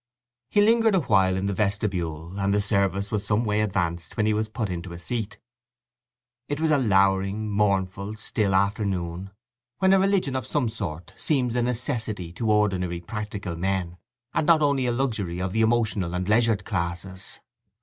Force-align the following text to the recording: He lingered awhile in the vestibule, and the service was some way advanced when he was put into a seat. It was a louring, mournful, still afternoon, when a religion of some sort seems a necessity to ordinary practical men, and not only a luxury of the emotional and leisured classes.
He 0.49 0.61
lingered 0.61 0.95
awhile 0.95 1.37
in 1.37 1.45
the 1.45 1.53
vestibule, 1.53 2.39
and 2.39 2.55
the 2.55 2.59
service 2.59 3.11
was 3.11 3.23
some 3.23 3.45
way 3.45 3.61
advanced 3.61 4.17
when 4.17 4.25
he 4.25 4.33
was 4.33 4.49
put 4.49 4.67
into 4.71 4.93
a 4.93 4.97
seat. 4.97 5.37
It 6.47 6.59
was 6.59 6.71
a 6.71 6.79
louring, 6.79 7.47
mournful, 7.51 8.15
still 8.15 8.55
afternoon, 8.55 9.29
when 9.77 9.93
a 9.93 9.99
religion 9.99 10.35
of 10.35 10.47
some 10.47 10.69
sort 10.69 11.13
seems 11.17 11.53
a 11.55 11.61
necessity 11.61 12.33
to 12.33 12.51
ordinary 12.51 12.99
practical 12.99 13.55
men, 13.55 13.99
and 14.33 14.47
not 14.47 14.63
only 14.63 14.87
a 14.87 14.91
luxury 14.91 15.39
of 15.39 15.51
the 15.51 15.61
emotional 15.61 16.15
and 16.15 16.27
leisured 16.27 16.65
classes. 16.65 17.39